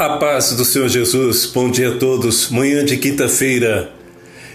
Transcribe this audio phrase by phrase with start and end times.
[0.00, 3.92] A paz do Senhor Jesus, bom dia a todos, manhã de quinta-feira.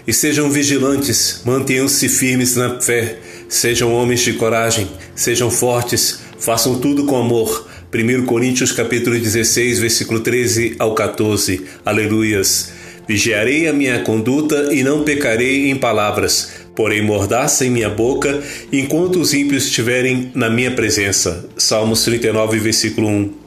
[0.04, 7.06] E sejam vigilantes, mantenham-se firmes na fé, sejam homens de coragem, sejam fortes, façam tudo
[7.06, 7.64] com amor.
[7.94, 11.64] 1 Coríntios capítulo 16, versículo 13 ao 14.
[11.84, 12.72] Aleluias.
[13.06, 18.42] Vigiarei a minha conduta e não pecarei em palavras, porém mordaça em minha boca,
[18.72, 21.48] enquanto os ímpios estiverem na minha presença.
[21.56, 23.45] Salmos 39, versículo 1.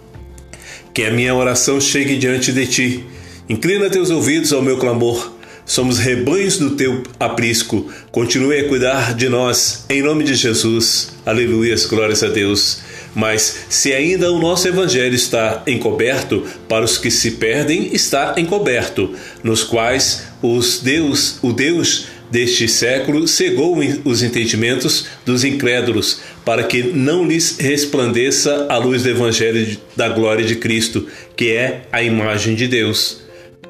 [0.99, 3.05] Que a minha oração chegue diante de ti.
[3.47, 5.31] Inclina teus ouvidos ao meu clamor.
[5.65, 7.89] Somos rebanhos do teu aprisco.
[8.11, 11.13] Continue a cuidar de nós, em nome de Jesus.
[11.25, 12.81] Aleluias, glórias a Deus.
[13.15, 19.15] Mas se ainda o nosso evangelho está encoberto, para os que se perdem está encoberto,
[19.41, 26.83] nos quais os Deus, o Deus deste século cegou os entendimentos dos incrédulos, para que
[26.83, 32.55] não lhes resplandeça a luz do evangelho da glória de Cristo, que é a imagem
[32.55, 33.21] de Deus.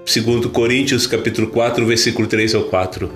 [0.06, 3.12] Segundo Coríntios capítulo 4, versículo 3 ao 4.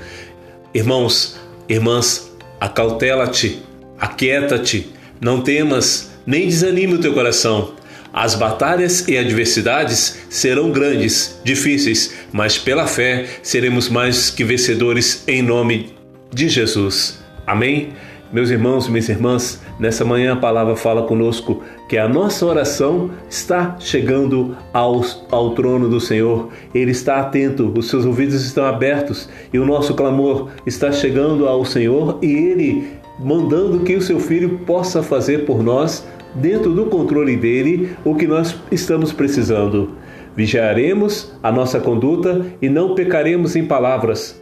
[0.74, 1.36] Irmãos,
[1.68, 3.60] irmãs, acautela-te,
[4.00, 4.88] aquieta-te,
[5.20, 7.74] não temas, nem desanime o teu coração
[8.14, 15.42] as batalhas e adversidades serão grandes, difíceis, mas pela fé seremos mais que vencedores em
[15.42, 15.96] nome
[16.32, 17.20] de Jesus.
[17.48, 17.92] Amém?
[18.32, 23.12] Meus irmãos e minhas irmãs, nessa manhã a palavra fala conosco que a nossa oração
[23.30, 26.50] está chegando ao, ao trono do Senhor.
[26.74, 31.64] Ele está atento, os seus ouvidos estão abertos e o nosso clamor está chegando ao
[31.66, 37.36] Senhor e Ele mandando que o seu filho possa fazer por nós dentro do controle
[37.36, 39.92] dele o que nós estamos precisando.
[40.36, 44.42] Vigiaremos a nossa conduta e não pecaremos em palavras.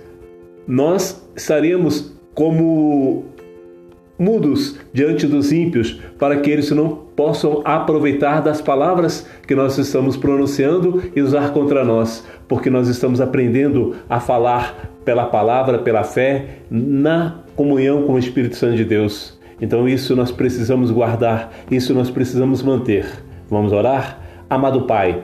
[0.66, 3.26] Nós estaremos como
[4.22, 10.16] mudos diante dos ímpios, para que eles não possam aproveitar das palavras que nós estamos
[10.16, 16.60] pronunciando e usar contra nós, porque nós estamos aprendendo a falar pela palavra, pela fé,
[16.70, 19.40] na comunhão com o Espírito Santo de Deus.
[19.62, 23.06] Então isso nós precisamos guardar, isso nós precisamos manter.
[23.50, 24.20] Vamos orar?
[24.50, 25.24] Amado Pai,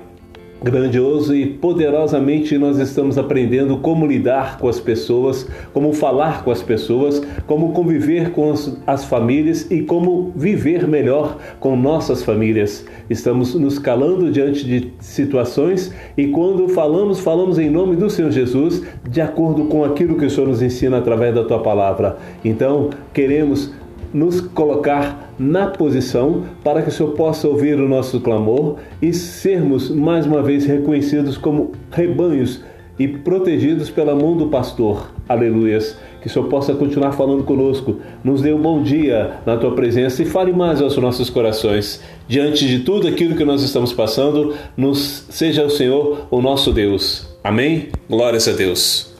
[0.62, 6.62] grandioso e poderosamente nós estamos aprendendo como lidar com as pessoas, como falar com as
[6.62, 8.54] pessoas, como conviver com
[8.86, 12.86] as, famílias e como viver melhor com nossas famílias.
[13.10, 18.84] Estamos nos calando diante de situações e quando falamos, falamos em nome do Senhor Jesus,
[19.08, 22.18] de acordo com aquilo que o Senhor nos ensina através da tua palavra.
[22.44, 23.72] Então, queremos
[24.18, 29.92] nos colocar na posição para que o Senhor possa ouvir o nosso clamor e sermos
[29.92, 32.64] mais uma vez reconhecidos como rebanhos
[32.98, 35.12] e protegidos pela mão do pastor.
[35.30, 35.96] Aleluias.
[36.20, 37.98] Que o Senhor possa continuar falando conosco.
[38.24, 42.02] Nos dê um bom dia na tua presença e fale mais aos nossos corações.
[42.28, 47.28] Diante de tudo aquilo que nós estamos passando, nos seja o Senhor o nosso Deus.
[47.44, 47.90] Amém?
[48.10, 49.17] Glórias a Deus.